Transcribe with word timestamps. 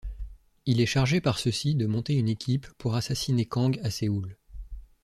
Il 0.65 0.81
est 0.81 0.87
chargé 0.87 1.21
par 1.21 1.37
ceux-ci 1.37 1.75
de 1.75 1.85
monter 1.85 2.15
une 2.15 2.27
équipe 2.27 2.65
pour 2.79 2.95
assassiner 2.95 3.45
Kang 3.45 3.79
à 3.83 3.91
Séoul. 3.91 4.35